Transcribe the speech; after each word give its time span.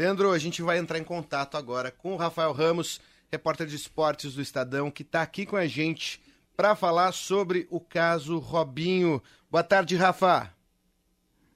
Leandro, 0.00 0.32
a 0.32 0.38
gente 0.38 0.62
vai 0.62 0.78
entrar 0.78 0.98
em 0.98 1.04
contato 1.04 1.58
agora 1.58 1.90
com 1.90 2.14
o 2.14 2.16
Rafael 2.16 2.52
Ramos, 2.52 3.02
repórter 3.30 3.66
de 3.66 3.76
esportes 3.76 4.32
do 4.32 4.40
Estadão, 4.40 4.90
que 4.90 5.02
está 5.02 5.20
aqui 5.20 5.44
com 5.44 5.56
a 5.56 5.66
gente 5.66 6.22
para 6.56 6.74
falar 6.74 7.12
sobre 7.12 7.66
o 7.68 7.78
caso 7.78 8.38
Robinho. 8.38 9.22
Boa 9.50 9.62
tarde, 9.62 9.96
Rafa. 9.96 10.50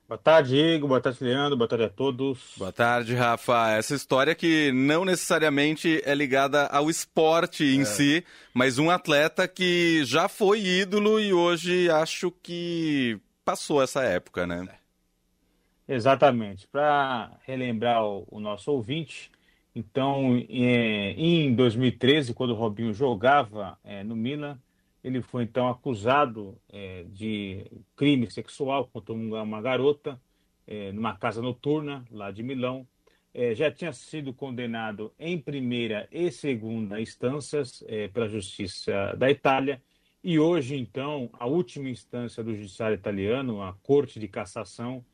Boa 0.06 0.18
tarde, 0.18 0.56
Igor. 0.56 0.90
Boa 0.90 1.00
tarde, 1.00 1.24
Leandro. 1.24 1.56
Boa 1.56 1.66
tarde 1.66 1.84
a 1.86 1.88
todos. 1.88 2.38
Boa 2.58 2.70
tarde, 2.70 3.14
Rafa. 3.14 3.70
Essa 3.70 3.94
história 3.94 4.34
que 4.34 4.70
não 4.72 5.06
necessariamente 5.06 6.02
é 6.04 6.14
ligada 6.14 6.66
ao 6.66 6.90
esporte 6.90 7.64
em 7.64 7.80
é. 7.80 7.84
si, 7.86 8.24
mas 8.52 8.79
um 8.79 8.90
atleta 8.90 9.48
que 9.48 10.04
já 10.04 10.29
foi 10.29 10.61
ídolo 10.61 11.18
e 11.18 11.32
hoje 11.32 11.88
acho 11.88 12.30
que 12.30 13.18
passou 13.42 13.82
essa 13.82 14.02
época, 14.02 14.46
né? 14.46 14.68
Exatamente. 15.87 16.66
Para 16.69 17.39
relembrar 17.45 18.05
o, 18.05 18.27
o, 18.30 18.41
nosso 18.41 18.73
ouvinte, 18.73 19.30
então, 19.75 20.37
é, 20.48 21.11
em 21.12 21.55
2013, 21.55 22.33
quando 22.33 22.51
o 22.51 22.55
Robinho 22.55 22.92
jogava 22.95 23.79
é, 23.84 24.02
no 24.05 24.16
Milan, 24.16 24.59
ele 25.02 25.20
foi 25.20 25.45
então 25.45 25.69
acusado 25.69 26.59
é, 26.73 27.05
de 27.09 27.66
crime 27.97 28.30
sexual 28.30 28.89
contra 28.89 29.12
uma 29.12 29.61
garota 29.61 30.19
é, 30.66 30.92
numa 30.92 31.16
casa 31.16 31.42
noturna 31.42 32.05
lá 32.11 32.30
de 32.30 32.42
Milão. 32.42 32.87
É, 33.34 33.55
já 33.55 33.70
tinha 33.70 33.92
sido 33.92 34.33
condenado 34.33 35.12
em 35.19 35.39
primeira 35.39 36.09
e 36.11 36.30
segunda 36.30 37.01
instâncias 37.01 37.84
pela 38.12 38.28
Justiça 38.28 39.14
da 39.19 39.30
Itália. 39.30 39.83
E 40.23 40.39
hoje, 40.39 40.77
então, 40.77 41.28
a 41.34 41.47
última 41.47 41.91
instância 41.91 42.42
do 42.42 42.55
Judiciário 42.55 42.95
italiano, 42.95 43.61
a 43.61 43.75
Corte 43.83 44.20
de 44.20 44.28
Cassação, 44.28 45.05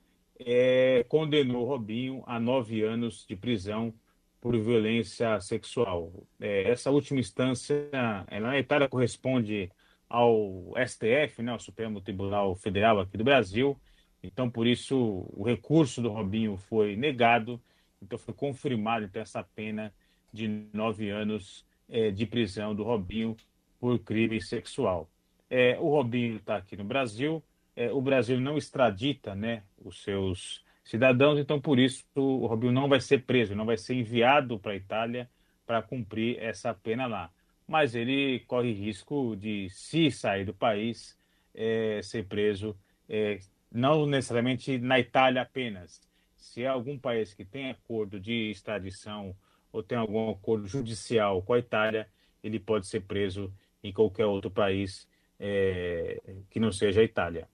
é, 0.46 1.04
condenou 1.08 1.64
Robinho 1.64 2.22
a 2.26 2.38
nove 2.40 2.82
anos 2.82 3.26
de 3.26 3.36
prisão 3.36 3.94
por 4.40 4.58
violência 4.58 5.40
sexual. 5.40 6.12
É, 6.40 6.70
essa 6.70 6.90
última 6.90 7.20
instância, 7.20 7.88
na 8.30 8.58
Itália, 8.58 8.88
corresponde 8.88 9.70
ao 10.08 10.72
STF, 10.86 11.42
né, 11.42 11.56
Supremo 11.58 12.00
Tribunal 12.00 12.56
Federal 12.56 12.98
aqui 12.98 13.16
do 13.16 13.24
Brasil. 13.24 13.78
Então, 14.22 14.50
por 14.50 14.66
isso, 14.66 15.26
o 15.32 15.44
recurso 15.44 16.02
do 16.02 16.10
Robinho 16.10 16.56
foi 16.56 16.96
negado. 16.96 17.60
Então, 18.02 18.18
foi 18.18 18.34
confirmado 18.34 19.04
então, 19.04 19.22
essa 19.22 19.42
pena 19.42 19.92
de 20.32 20.48
nove 20.72 21.10
anos 21.10 21.64
é, 21.88 22.10
de 22.10 22.26
prisão 22.26 22.74
do 22.74 22.82
Robinho 22.82 23.36
por 23.78 23.98
crime 23.98 24.40
sexual. 24.40 25.08
É, 25.48 25.78
o 25.78 25.88
Robinho 25.88 26.36
está 26.36 26.56
aqui 26.56 26.76
no 26.76 26.84
Brasil. 26.84 27.42
É, 27.76 27.90
o 27.90 28.00
Brasil 28.00 28.40
não 28.40 28.56
extradita 28.56 29.34
né, 29.34 29.62
os 29.82 30.02
seus 30.02 30.64
cidadãos, 30.84 31.38
então, 31.38 31.60
por 31.60 31.78
isso, 31.78 32.04
o 32.14 32.46
Robinho 32.46 32.72
não 32.72 32.88
vai 32.88 33.00
ser 33.00 33.24
preso, 33.24 33.54
não 33.54 33.66
vai 33.66 33.76
ser 33.76 33.94
enviado 33.94 34.58
para 34.58 34.72
a 34.72 34.76
Itália 34.76 35.30
para 35.66 35.80
cumprir 35.80 36.38
essa 36.40 36.74
pena 36.74 37.06
lá 37.06 37.30
mas 37.70 37.94
ele 37.94 38.40
corre 38.48 38.72
risco 38.72 39.36
de, 39.36 39.70
se 39.70 40.10
sair 40.10 40.44
do 40.44 40.52
país, 40.52 41.16
é, 41.54 42.00
ser 42.02 42.26
preso, 42.26 42.76
é, 43.08 43.38
não 43.70 44.06
necessariamente 44.06 44.76
na 44.76 44.98
Itália 44.98 45.42
apenas. 45.42 46.02
Se 46.36 46.64
é 46.64 46.66
algum 46.66 46.98
país 46.98 47.32
que 47.32 47.44
tem 47.44 47.70
acordo 47.70 48.18
de 48.18 48.50
extradição 48.50 49.36
ou 49.72 49.84
tem 49.84 49.96
algum 49.96 50.30
acordo 50.30 50.66
judicial 50.66 51.42
com 51.42 51.52
a 51.52 51.60
Itália, 51.60 52.08
ele 52.42 52.58
pode 52.58 52.88
ser 52.88 53.02
preso 53.02 53.54
em 53.84 53.92
qualquer 53.92 54.26
outro 54.26 54.50
país 54.50 55.06
é, 55.38 56.20
que 56.50 56.58
não 56.58 56.72
seja 56.72 57.02
a 57.02 57.04
Itália. 57.04 57.48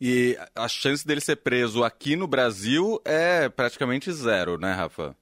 E 0.00 0.38
a 0.54 0.68
chance 0.68 1.06
dele 1.06 1.20
ser 1.20 1.36
preso 1.36 1.82
aqui 1.82 2.14
no 2.14 2.28
Brasil 2.28 3.00
é 3.04 3.48
praticamente 3.48 4.12
zero, 4.12 4.56
né, 4.56 4.72
Rafa? 4.72 5.16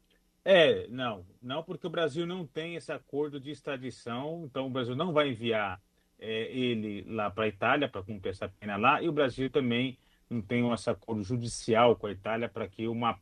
É, 0.44 0.86
não, 0.88 1.24
não 1.42 1.62
porque 1.62 1.86
o 1.86 1.91
Brasil 1.91 2.27
não 2.27 2.46
tem 2.46 2.77
esse 2.77 2.92
acordo 2.92 3.41
de 3.41 3.50
extradição, 3.50 4.44
então 4.44 4.66
o 4.66 4.70
Brasil 4.70 4.94
não 4.94 5.12
vai 5.12 5.30
enviar 5.30 5.80
é, 6.19 6.52
ele 6.52 7.04
lá 7.08 7.30
para 7.30 7.44
a 7.44 7.48
Itália 7.48 7.88
para 7.88 8.03
cumprir 8.03 8.31
essa 8.31 8.48
pena 8.48 8.76
lá, 8.76 9.03
e 9.03 9.09
o 9.09 9.12
Brasil 9.12 9.50
também 9.50 9.98
não 10.28 10.41
tem 10.41 10.70
esse 10.72 10.91
acordo 10.91 11.22
judicial 11.22 11.97
com 11.97 12.06
a 12.06 12.12
Itália 12.12 12.48
para 12.48 12.69
que 12.69 12.87
uma 12.87 13.19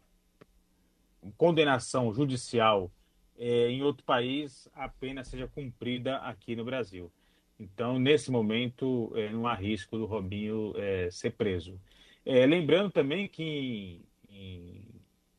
condenação 1.36 2.12
judicial 2.12 2.90
é, 3.38 3.68
em 3.68 3.82
outro 3.82 4.04
país 4.04 4.68
a 4.74 4.88
pena 4.88 5.24
seja 5.24 5.48
cumprida 5.48 6.16
aqui 6.18 6.54
no 6.54 6.64
Brasil. 6.64 7.10
Então, 7.58 7.98
nesse 7.98 8.30
momento, 8.30 9.12
é, 9.14 9.30
não 9.30 9.46
há 9.46 9.54
risco 9.54 9.96
do 9.96 10.06
Robinho 10.06 10.72
é, 10.76 11.10
ser 11.10 11.30
preso. 11.30 11.80
É, 12.24 12.46
lembrando 12.46 12.90
também 12.90 13.28
que 13.28 13.42
em, 13.42 14.02
em 14.28 14.84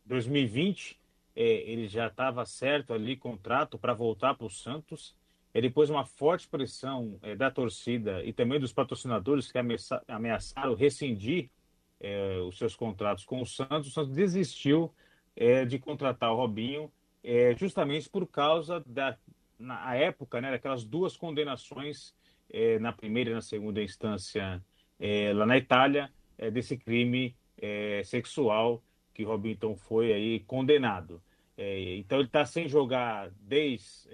2020 0.05 0.99
é, 1.35 1.43
ele 1.69 1.87
já 1.87 2.07
estava 2.07 2.45
certo 2.45 2.93
ali, 2.93 3.17
contrato 3.17 3.77
para 3.77 3.93
voltar 3.93 4.35
para 4.35 4.47
o 4.47 4.49
Santos. 4.49 5.15
É, 5.53 5.59
depois 5.59 5.89
uma 5.89 6.05
forte 6.05 6.47
pressão 6.47 7.19
é, 7.21 7.35
da 7.35 7.51
torcida 7.51 8.23
e 8.23 8.31
também 8.31 8.59
dos 8.59 8.71
patrocinadores 8.71 9.51
que 9.51 9.57
ameaça, 9.57 10.01
ameaçaram 10.07 10.73
rescindir 10.75 11.49
é, 11.99 12.37
os 12.39 12.57
seus 12.57 12.75
contratos 12.75 13.25
com 13.25 13.41
o 13.41 13.45
Santos. 13.45 13.89
O 13.89 13.91
Santos 13.91 14.13
desistiu 14.13 14.93
de 15.67 15.77
contratar 15.77 16.31
o 16.31 16.37
Robinho 16.37 16.89
justamente 17.57 18.09
por 18.09 18.25
causa 18.25 18.81
da 18.85 19.17
na 19.57 19.95
época, 19.95 20.41
né, 20.41 20.51
daquelas 20.51 20.83
duas 20.83 21.15
condenações 21.15 22.13
é, 22.49 22.79
na 22.79 22.91
primeira 22.91 23.31
e 23.31 23.33
na 23.33 23.41
segunda 23.41 23.81
instância 23.81 24.63
lá 25.33 25.45
na 25.45 25.57
Itália 25.57 26.09
desse 26.53 26.77
crime 26.77 27.35
sexual 28.05 28.81
que 29.13 29.23
Robinho 29.23 29.53
então 29.53 29.75
foi 29.75 30.13
aí 30.13 30.39
condenado. 30.41 31.21
Então 31.57 32.19
ele 32.19 32.27
está 32.27 32.45
sem 32.45 32.67
jogar 32.67 33.29
desde 33.41 34.09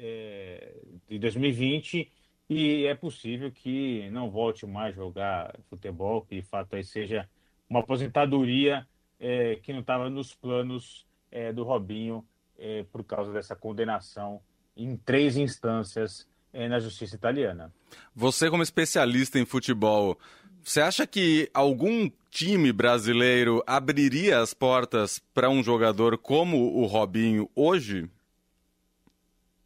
de 1.07 1.19
2020 1.19 2.11
e 2.49 2.85
é 2.85 2.95
possível 2.95 3.51
que 3.51 4.09
não 4.09 4.29
volte 4.29 4.65
mais 4.65 4.95
jogar 4.95 5.55
futebol, 5.69 6.23
que 6.23 6.35
de 6.35 6.41
fato 6.41 6.75
aí 6.75 6.83
seja 6.83 7.29
uma 7.69 7.81
aposentadoria 7.81 8.87
que 9.63 9.73
não 9.73 9.81
estava 9.81 10.09
nos 10.09 10.33
planos 10.33 11.05
do 11.53 11.63
Robinho 11.63 12.25
por 12.91 13.03
causa 13.03 13.31
dessa 13.33 13.55
condenação 13.55 14.41
em 14.75 14.95
três 14.95 15.37
instâncias 15.37 16.27
é, 16.53 16.67
na 16.67 16.79
justiça 16.79 17.15
italiana. 17.15 17.73
Você 18.15 18.49
como 18.49 18.63
especialista 18.63 19.39
em 19.39 19.45
futebol, 19.45 20.17
você 20.63 20.81
acha 20.81 21.07
que 21.07 21.49
algum 21.53 22.09
time 22.29 22.71
brasileiro 22.71 23.63
abriria 23.65 24.39
as 24.39 24.53
portas 24.53 25.19
para 25.33 25.49
um 25.49 25.63
jogador 25.63 26.17
como 26.17 26.75
o 26.75 26.85
Robinho 26.85 27.49
hoje? 27.55 28.09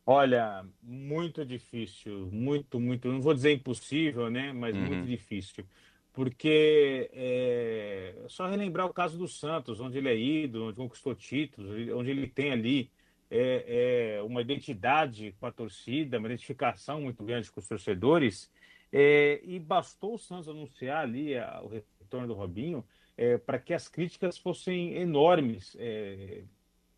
Olha, 0.06 0.64
muito 0.82 1.44
difícil, 1.44 2.30
muito, 2.32 2.80
muito. 2.80 3.08
Não 3.08 3.22
vou 3.22 3.34
dizer 3.34 3.54
impossível, 3.54 4.30
né? 4.30 4.54
Mas 4.54 4.76
uhum. 4.76 4.86
muito 4.86 5.08
difícil. 5.08 5.66
Porque 6.14 7.10
é 7.12 8.16
só 8.30 8.48
relembrar 8.48 8.86
o 8.86 8.94
caso 8.94 9.18
do 9.18 9.28
Santos, 9.28 9.82
onde 9.82 9.98
ele 9.98 10.10
é 10.10 10.18
ídolo, 10.18 10.68
onde 10.68 10.78
conquistou 10.78 11.14
títulos, 11.14 11.72
onde 11.94 12.12
ele 12.12 12.28
tem 12.28 12.52
ali 12.52 12.90
é, 13.36 14.18
é, 14.18 14.24
uma 14.24 14.42
identidade 14.42 15.36
com 15.40 15.46
a 15.46 15.52
torcida, 15.52 16.18
uma 16.18 16.28
identificação 16.28 17.02
muito 17.02 17.24
grande 17.24 17.52
com 17.52 17.60
os 17.60 17.68
torcedores. 17.68 18.50
É, 18.92 19.42
e 19.44 19.60
bastou 19.60 20.16
o 20.16 20.18
Santos 20.18 20.48
anunciar 20.48 21.04
ali 21.04 21.38
a, 21.38 21.62
o 21.62 21.68
retorno 21.68 22.28
do 22.28 22.34
Robinho 22.34 22.86
é, 23.18 23.38
para 23.38 23.60
que 23.60 23.74
as 23.74 23.90
críticas 23.90 24.38
fossem 24.38 24.94
enormes, 24.94 25.76
é, 25.78 26.44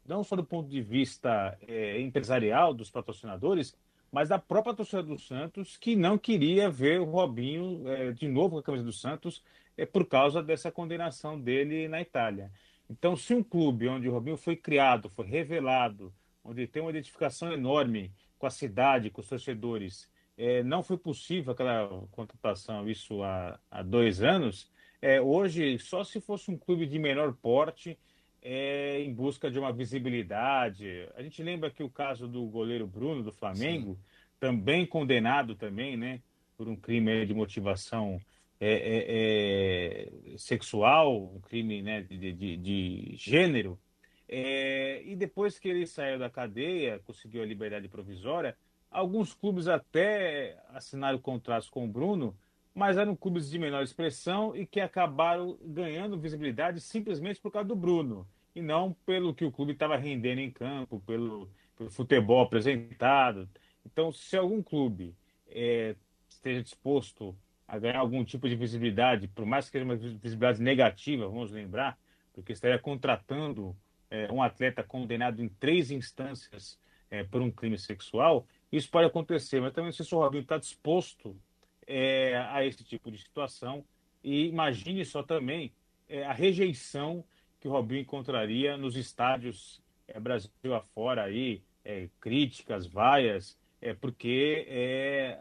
não 0.05 0.23
só 0.23 0.35
do 0.35 0.43
ponto 0.43 0.69
de 0.69 0.81
vista 0.81 1.57
é, 1.67 1.99
empresarial 1.99 2.73
dos 2.73 2.91
patrocinadores, 2.91 3.75
mas 4.11 4.29
da 4.29 4.37
própria 4.37 4.75
torcida 4.75 5.03
do 5.03 5.17
Santos, 5.17 5.75
que 5.75 5.95
não 5.95 6.17
queria 6.17 6.69
ver 6.69 7.01
o 7.01 7.05
Robinho 7.05 7.87
é, 7.87 8.11
de 8.11 8.27
novo 8.27 8.51
com 8.51 8.59
a 8.59 8.63
camisa 8.63 8.83
do 8.83 8.93
Santos 8.93 9.43
é, 9.75 9.85
por 9.85 10.05
causa 10.05 10.41
dessa 10.41 10.71
condenação 10.71 11.39
dele 11.39 11.87
na 11.87 11.99
Itália. 11.99 12.51
Então, 12.89 13.15
se 13.15 13.33
um 13.33 13.43
clube 13.43 13.87
onde 13.87 14.07
o 14.07 14.11
Robinho 14.11 14.37
foi 14.37 14.55
criado, 14.55 15.09
foi 15.09 15.25
revelado, 15.25 16.13
onde 16.47 16.65
tem 16.65 16.81
uma 16.81 16.91
identificação 16.91 17.51
enorme 17.51 18.11
com 18.39 18.47
a 18.47 18.49
cidade, 18.49 19.09
com 19.09 19.21
os 19.21 19.27
torcedores, 19.27 20.09
é, 20.37 20.63
não 20.63 20.81
foi 20.81 20.97
possível 20.97 21.51
aquela 21.51 21.87
contratação, 22.11 22.87
isso 22.89 23.21
há, 23.21 23.59
há 23.69 23.83
dois 23.83 24.21
anos. 24.21 24.71
É, 25.01 25.19
hoje, 25.19 25.77
só 25.79 26.03
se 26.03 26.21
fosse 26.21 26.49
um 26.49 26.57
clube 26.57 26.85
de 26.85 26.97
menor 26.97 27.33
porte, 27.33 27.97
é, 28.41 29.01
em 29.01 29.13
busca 29.13 29.51
de 29.51 29.59
uma 29.59 29.73
visibilidade. 29.73 31.09
A 31.15 31.21
gente 31.21 31.43
lembra 31.43 31.69
que 31.69 31.83
o 31.83 31.89
caso 31.89 32.27
do 32.27 32.45
goleiro 32.45 32.87
Bruno, 32.87 33.23
do 33.23 33.31
Flamengo, 33.31 33.95
Sim. 33.95 34.01
também 34.39 34.85
condenado 34.85 35.55
também, 35.55 35.97
né, 35.97 36.21
por 36.55 36.67
um 36.67 36.75
crime 36.75 37.25
de 37.25 37.33
motivação 37.33 38.19
é, 38.59 38.71
é, 38.71 40.31
é, 40.33 40.37
sexual, 40.37 41.35
um 41.35 41.41
crime 41.41 41.81
né, 41.81 42.01
de, 42.01 42.33
de, 42.33 42.57
de 42.57 43.13
gênero. 43.15 43.79
É, 44.29 45.01
e 45.05 45.15
depois 45.15 45.57
que 45.57 45.69
ele 45.69 45.87
saiu 45.87 46.19
da 46.19 46.29
cadeia, 46.29 46.99
conseguiu 47.05 47.41
a 47.41 47.45
liberdade 47.45 47.87
provisória, 47.87 48.57
Alguns 48.89 49.33
clubes 49.33 49.67
até 49.67 50.57
assinaram 50.69 51.19
contratos 51.19 51.69
com 51.69 51.85
o 51.85 51.87
Bruno, 51.87 52.35
mas 52.73 52.97
eram 52.97 53.15
clubes 53.15 53.49
de 53.49 53.59
menor 53.59 53.83
expressão 53.83 54.55
e 54.55 54.65
que 54.65 54.79
acabaram 54.79 55.57
ganhando 55.61 56.17
visibilidade 56.17 56.79
simplesmente 56.79 57.39
por 57.39 57.51
causa 57.51 57.67
do 57.67 57.75
Bruno. 57.75 58.27
e 58.55 58.61
não 58.61 58.93
pelo 59.05 59.35
que 59.35 59.45
o 59.45 59.51
clube 59.51 59.73
estava 59.73 59.95
rendendo 59.97 60.39
em 60.39 60.49
campo, 60.49 60.99
pelo, 61.05 61.47
pelo, 61.77 61.91
futebol 61.91 62.41
apresentado. 62.41 63.47
Então, 63.85 64.11
se 64.11 64.35
algum 64.35 64.63
clube 64.63 65.15
é, 65.47 65.95
esteja 66.27 66.63
disposto 66.63 67.37
a 67.67 67.77
ganhar 67.77 67.99
algum 67.99 68.23
tipo 68.25 68.49
de 68.49 68.55
visibilidade, 68.55 69.27
por 69.27 69.45
mais 69.45 69.65
que 69.65 69.73
seja 69.73 69.85
uma 69.85 69.95
visibilidade 69.95 70.59
negativa, 70.59 71.27
vamos 71.27 71.51
lembrar, 71.51 71.99
porque 72.33 72.51
estaria 72.51 72.79
contratando 72.79 73.75
é, 74.09 74.31
um 74.31 74.41
atleta 74.41 74.83
condenado 74.83 75.41
em 75.41 75.49
três 75.49 75.91
instâncias 75.91 76.79
é, 77.09 77.23
por 77.23 77.41
um 77.41 77.51
crime 77.51 77.77
sexual, 77.77 78.45
isso 78.71 78.89
pode 78.89 79.07
acontecer, 79.07 79.61
mas 79.61 79.73
também 79.73 79.91
se 79.91 80.01
o 80.13 80.19
Robinho 80.19 80.41
está 80.41 80.57
disposto 80.57 81.35
é, 81.85 82.37
a 82.49 82.65
esse 82.65 82.83
tipo 82.83 83.09
de 83.09 83.17
situação, 83.17 83.83
e 84.23 84.47
imagine 84.47 85.05
só 85.05 85.23
também 85.23 85.71
é, 86.09 86.25
a 86.25 86.33
rejeição 86.33 87.23
que 87.59 87.67
o 87.67 87.71
Robinho 87.71 88.01
encontraria 88.01 88.75
nos 88.77 88.95
estádios 88.95 89.81
é, 90.07 90.19
Brasil 90.19 90.49
afora 90.73 91.23
aí, 91.23 91.61
é, 91.83 92.09
críticas, 92.19 92.85
vaias, 92.85 93.57
é, 93.81 93.93
porque 93.93 94.67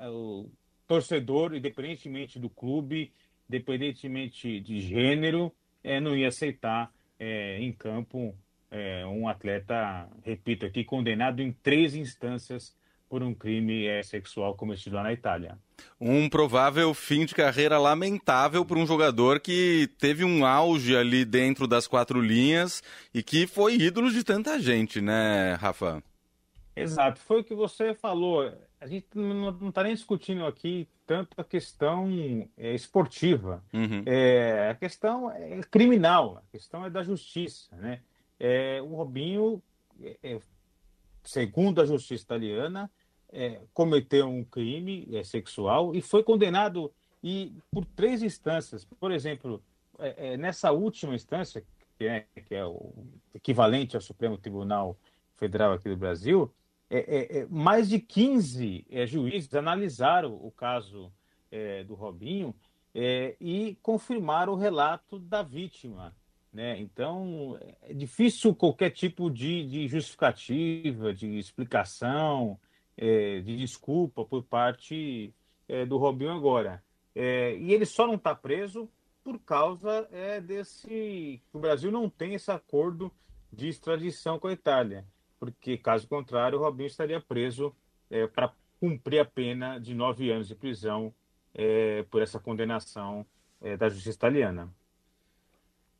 o 0.03 0.49
torcedor, 0.87 1.55
independentemente 1.55 2.39
do 2.39 2.49
clube, 2.49 3.13
independentemente 3.49 4.61
de 4.61 4.81
gênero, 4.81 5.53
é, 5.83 6.01
não 6.01 6.17
ia 6.17 6.29
aceitar 6.29 6.93
é, 7.19 7.59
em 7.61 7.73
campo 7.73 8.37
é, 8.71 9.07
um 9.07 9.29
atleta, 9.29 10.09
repito 10.25 10.67
aqui, 10.67 10.85
condenado 10.85 11.41
em 11.41 11.53
três 11.53 11.95
instâncias 11.95 12.75
por 13.09 13.23
um 13.23 13.33
crime 13.33 13.87
é, 13.87 14.03
sexual 14.03 14.55
cometido 14.55 14.97
lá 14.97 15.03
na 15.03 15.13
Itália. 15.13 15.59
Um 16.01 16.29
provável 16.29 16.93
fim 16.93 17.25
de 17.25 17.35
carreira 17.35 17.79
lamentável 17.79 18.65
para 18.65 18.79
um 18.79 18.87
jogador 18.87 19.41
que 19.41 19.89
teve 19.99 20.25
um 20.25 20.45
auge 20.45 20.97
ali 20.97 21.25
dentro 21.25 21.67
das 21.67 21.87
quatro 21.87 22.21
linhas 22.21 22.83
e 23.15 23.23
que 23.23 23.47
foi 23.47 23.77
ídolo 23.77 24.11
de 24.11 24.25
tanta 24.25 24.59
gente, 24.59 25.01
né, 25.01 25.55
Rafa? 25.55 26.03
Exato, 26.75 27.21
foi 27.21 27.41
o 27.41 27.45
que 27.45 27.55
você 27.55 27.95
falou. 27.95 28.53
A 28.81 28.87
gente 28.87 29.07
não 29.15 29.69
está 29.69 29.83
nem 29.83 29.95
discutindo 29.95 30.45
aqui 30.45 30.87
tanto 31.07 31.41
a 31.41 31.45
questão 31.45 32.11
é, 32.59 32.75
esportiva, 32.75 33.63
uhum. 33.73 34.03
é, 34.05 34.71
a 34.71 34.75
questão 34.75 35.31
é 35.31 35.61
criminal, 35.71 36.43
a 36.45 36.51
questão 36.51 36.85
é 36.85 36.91
da 36.91 37.03
justiça, 37.03 37.75
né? 37.77 38.01
É, 38.39 38.81
o 38.83 38.95
Robinho, 38.95 39.63
é, 40.01 40.17
é 40.23 40.41
segundo 41.23 41.81
a 41.81 41.87
justiça 41.87 42.25
italiana, 42.25 42.91
é, 43.33 43.61
cometeu 43.75 44.29
um 44.29 44.45
crime 44.45 45.09
é, 45.13 45.25
sexual 45.25 45.95
e 45.95 46.01
foi 46.01 46.23
condenado 46.23 46.93
e 47.23 47.53
por 47.71 47.85
três 47.85 48.23
instâncias. 48.23 48.85
Por 48.85 49.11
exemplo, 49.11 49.63
é, 49.99 50.37
nessa 50.37 50.71
última 50.73 51.15
instância, 51.15 51.65
que 51.99 52.07
é, 52.07 52.27
que 52.47 52.55
é, 52.55 52.65
o 52.65 52.93
equivalente 53.35 53.97
ao 53.97 54.03
Supremo 54.03 54.37
Tribunal 54.39 54.97
Federal 55.35 55.73
aqui 55.73 55.89
do 55.89 55.97
Brasil, 55.97 56.53
é, 56.89 57.41
é, 57.41 57.47
mais 57.47 57.89
de 57.89 57.99
15 57.99 58.87
juízes 59.07 59.53
analisaram 59.55 60.35
o 60.35 60.51
caso 60.51 61.13
do 61.87 61.95
Robinho 61.95 62.55
e 63.41 63.79
confirmaram 63.83 64.53
o 64.53 64.57
relato 64.57 65.19
da 65.19 65.43
vítima. 65.43 66.15
Né? 66.57 66.81
Então, 66.81 67.59
é 67.83 67.93
difícil 67.93 68.55
qualquer 68.55 68.89
tipo 68.89 69.31
de, 69.31 69.67
de 69.69 69.87
justificativa, 69.89 71.13
de 71.13 71.39
explicação, 71.39 72.59
é, 72.97 73.41
de 73.41 73.59
desculpa 73.59 74.25
por 74.25 74.43
parte 74.43 75.35
é, 75.69 75.85
do 75.85 75.99
Robinho 75.99 76.31
agora. 76.31 76.83
É, 77.15 77.55
e 77.59 77.75
ele 77.75 77.85
só 77.85 78.07
não 78.07 78.15
está 78.15 78.35
preso 78.35 78.89
por 79.23 79.39
causa 79.39 80.09
é, 80.11 80.41
desse. 80.41 81.43
O 81.53 81.59
Brasil 81.59 81.93
não 81.93 82.09
tem 82.09 82.33
esse 82.33 82.51
acordo 82.51 83.13
de 83.53 83.69
extradição 83.69 84.39
com 84.39 84.49
a 84.49 84.53
Itália, 84.55 85.05
porque, 85.39 85.77
caso 85.77 86.09
contrário, 86.09 86.59
o 86.59 86.63
Robinho 86.63 86.87
estaria 86.87 87.21
preso 87.21 87.77
é, 88.09 88.27
para 88.27 88.51
cumprir 88.81 89.19
a 89.19 89.27
pena 89.27 89.79
de 89.79 89.95
nove 89.95 90.31
anos 90.31 90.49
de 90.49 90.55
prisão 90.55 91.13
por 92.11 92.21
essa 92.21 92.39
condenação 92.39 93.25
da 93.79 93.89
justiça 93.89 94.15
italiana. 94.15 94.71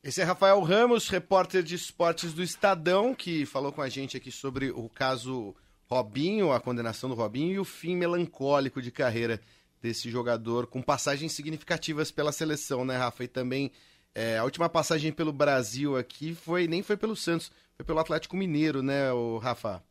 Esse 0.03 0.21
é 0.21 0.23
Rafael 0.23 0.61
Ramos, 0.61 1.09
repórter 1.09 1.63
de 1.63 1.75
esportes 1.75 2.31
do 2.31 2.43
Estadão, 2.43 3.15
que 3.15 3.45
falou 3.45 3.71
com 3.71 3.81
a 3.81 3.89
gente 3.89 4.15
aqui 4.15 4.31
sobre 4.31 4.69
o 4.69 4.87
caso 4.87 5.55
Robinho, 5.85 6.51
a 6.51 6.59
condenação 6.61 7.09
do 7.09 7.15
Robinho 7.15 7.55
e 7.55 7.59
o 7.59 7.65
fim 7.65 7.95
melancólico 7.95 8.81
de 8.81 8.91
carreira 8.91 9.41
desse 9.81 10.09
jogador, 10.09 10.67
com 10.67 10.81
passagens 10.81 11.31
significativas 11.33 12.11
pela 12.11 12.31
seleção, 12.31 12.85
né, 12.85 12.95
Rafa? 12.95 13.23
E 13.23 13.27
também 13.27 13.71
é, 14.13 14.37
a 14.37 14.43
última 14.43 14.69
passagem 14.69 15.11
pelo 15.11 15.33
Brasil 15.33 15.97
aqui 15.97 16.33
foi 16.33 16.67
nem 16.67 16.83
foi 16.83 16.95
pelo 16.95 17.15
Santos, 17.15 17.51
foi 17.75 17.85
pelo 17.85 17.99
Atlético 17.99 18.37
Mineiro, 18.37 18.83
né, 18.83 19.11
o 19.11 19.39
Rafa? 19.39 19.83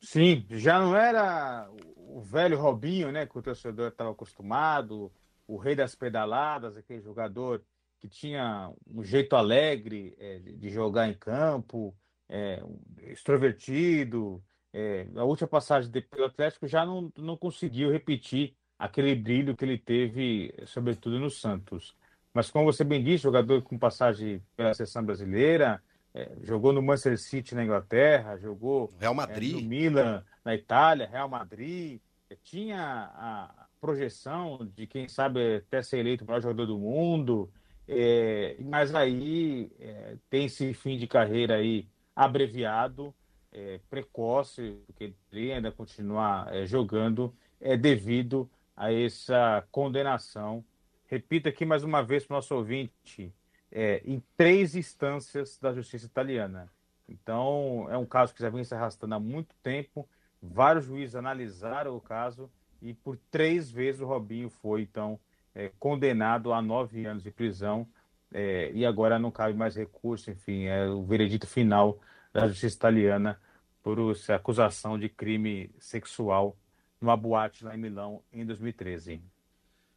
Sim, 0.00 0.46
já 0.48 0.78
não 0.78 0.96
era 0.96 1.68
o 1.96 2.20
velho 2.20 2.58
Robinho, 2.58 3.10
né, 3.10 3.26
que 3.26 3.36
o 3.36 3.42
torcedor 3.42 3.88
estava 3.88 4.12
acostumado, 4.12 5.10
o 5.46 5.56
rei 5.56 5.74
das 5.74 5.94
pedaladas, 5.94 6.76
aquele 6.76 7.00
jogador 7.00 7.62
que 8.00 8.08
tinha 8.08 8.72
um 8.86 9.02
jeito 9.02 9.34
alegre 9.36 10.14
é, 10.18 10.38
de 10.38 10.68
jogar 10.70 11.08
em 11.08 11.14
campo, 11.14 11.94
é, 12.28 12.62
extrovertido. 13.02 14.42
É, 14.72 15.06
a 15.16 15.24
última 15.24 15.48
passagem 15.48 15.90
pelo 15.90 16.26
Atlético 16.26 16.66
já 16.66 16.84
não, 16.84 17.12
não 17.16 17.36
conseguiu 17.36 17.90
repetir 17.90 18.54
aquele 18.78 19.14
brilho 19.14 19.56
que 19.56 19.64
ele 19.64 19.78
teve, 19.78 20.52
sobretudo 20.66 21.18
no 21.18 21.30
Santos. 21.30 21.94
Mas, 22.32 22.50
como 22.50 22.64
você 22.64 22.82
bem 22.82 23.02
disse, 23.02 23.22
jogador 23.22 23.62
com 23.62 23.78
passagem 23.78 24.42
pela 24.56 24.74
seleção 24.74 25.04
brasileira, 25.04 25.80
é, 26.12 26.30
jogou 26.42 26.72
no 26.72 26.82
Manchester 26.82 27.18
City 27.18 27.54
na 27.54 27.64
Inglaterra, 27.64 28.36
jogou 28.36 28.92
Real 28.98 29.14
Madrid. 29.14 29.56
É, 29.56 29.60
no 29.60 29.68
Milan 29.68 30.24
na 30.44 30.54
Itália, 30.54 31.08
Real 31.08 31.28
Madrid. 31.28 32.00
É, 32.28 32.36
tinha 32.42 33.10
a 33.14 33.66
projeção 33.80 34.68
de, 34.74 34.86
quem 34.86 35.08
sabe, 35.08 35.56
até 35.56 35.82
ser 35.82 35.98
eleito 35.98 36.24
o 36.24 36.26
maior 36.26 36.40
jogador 36.40 36.66
do 36.66 36.78
mundo. 36.78 37.50
É, 37.86 38.56
mas 38.60 38.94
aí 38.94 39.70
é, 39.78 40.16
tem 40.30 40.46
esse 40.46 40.72
fim 40.72 40.96
de 40.96 41.06
carreira 41.06 41.56
aí 41.56 41.86
abreviado, 42.16 43.14
é, 43.52 43.78
precoce, 43.90 44.78
porque 44.86 45.14
ele 45.32 45.52
ainda 45.52 45.70
continuar 45.70 46.52
é, 46.54 46.66
jogando, 46.66 47.34
é 47.60 47.76
devido 47.76 48.50
a 48.76 48.92
essa 48.92 49.66
condenação. 49.70 50.64
Repito 51.06 51.48
aqui 51.48 51.64
mais 51.64 51.84
uma 51.84 52.02
vez 52.02 52.24
para 52.24 52.34
o 52.34 52.36
nosso 52.38 52.54
ouvinte, 52.54 53.32
é, 53.70 54.02
em 54.04 54.22
três 54.36 54.74
instâncias 54.74 55.58
da 55.58 55.72
justiça 55.72 56.06
italiana. 56.06 56.70
Então, 57.08 57.86
é 57.90 57.98
um 57.98 58.06
caso 58.06 58.34
que 58.34 58.40
já 58.40 58.48
vem 58.48 58.64
se 58.64 58.74
arrastando 58.74 59.14
há 59.14 59.20
muito 59.20 59.54
tempo. 59.62 60.08
Vários 60.42 60.86
juízes 60.86 61.14
analisaram 61.14 61.94
o 61.96 62.00
caso 62.00 62.50
e 62.80 62.92
por 62.94 63.16
três 63.30 63.70
vezes 63.70 64.00
o 64.00 64.06
Robinho 64.06 64.50
foi, 64.50 64.82
então, 64.82 65.18
é, 65.54 65.70
condenado 65.78 66.52
a 66.52 66.60
nove 66.60 67.04
anos 67.06 67.22
de 67.22 67.30
prisão 67.30 67.86
é, 68.32 68.70
e 68.72 68.84
agora 68.84 69.18
não 69.18 69.30
cabe 69.30 69.56
mais 69.56 69.76
recurso, 69.76 70.30
enfim, 70.30 70.64
é 70.64 70.88
o 70.88 71.04
veredito 71.04 71.46
final 71.46 72.00
da 72.32 72.48
justiça 72.48 72.76
italiana 72.76 73.40
por 73.82 73.98
essa 74.10 74.34
acusação 74.34 74.98
de 74.98 75.08
crime 75.08 75.70
sexual 75.78 76.56
numa 77.00 77.16
boate 77.16 77.64
lá 77.64 77.74
em 77.74 77.78
Milão 77.78 78.22
em 78.32 78.44
2013. 78.44 79.22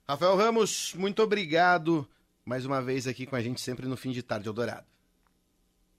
Rafael 0.08 0.36
Ramos, 0.36 0.94
muito 0.94 1.24
obrigado 1.24 2.08
mais 2.46 2.66
uma 2.66 2.82
vez 2.82 3.08
aqui 3.08 3.26
com 3.26 3.36
a 3.36 3.42
gente 3.42 3.60
sempre 3.60 3.88
no 3.88 3.98
fim 3.98 4.12
de 4.12 4.24
tarde, 4.24 4.48
Eldorado. 4.48 4.86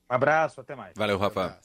Abraço, 0.09 0.61
até 0.61 0.75
mais. 0.75 0.95
Valeu, 0.97 1.19
Rafa. 1.19 1.59